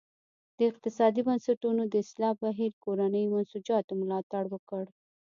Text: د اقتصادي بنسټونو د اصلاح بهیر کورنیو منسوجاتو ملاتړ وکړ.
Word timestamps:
د 0.57 0.59
اقتصادي 0.71 1.21
بنسټونو 1.27 1.81
د 1.87 1.93
اصلاح 2.03 2.33
بهیر 2.43 2.71
کورنیو 2.83 3.31
منسوجاتو 3.33 3.93
ملاتړ 4.01 4.43
وکړ. 4.49 4.83